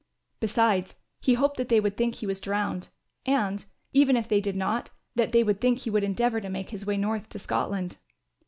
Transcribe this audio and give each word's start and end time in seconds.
Besides, 0.39 0.95
he 1.19 1.35
hoped 1.35 1.57
that 1.57 1.69
they 1.69 1.79
would 1.79 1.95
think 1.95 2.15
he 2.15 2.25
was 2.25 2.39
drowned 2.39 2.89
and, 3.23 3.63
even 3.93 4.17
if 4.17 4.27
they 4.27 4.41
did 4.41 4.55
not, 4.55 4.89
that 5.13 5.31
they 5.31 5.43
would 5.43 5.61
think 5.61 5.77
he 5.77 5.91
would 5.91 6.03
endeavour 6.03 6.41
to 6.41 6.49
make 6.49 6.71
his 6.71 6.87
way 6.87 6.97
north 6.97 7.29
to 7.29 7.37
Scotland. 7.37 7.97